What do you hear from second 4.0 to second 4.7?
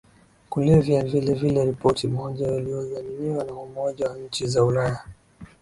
wa Nchi za